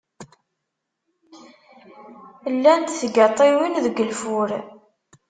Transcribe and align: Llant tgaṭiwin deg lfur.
Llant 2.53 2.95
tgaṭiwin 3.01 3.73
deg 3.85 3.97
lfur. 4.09 4.49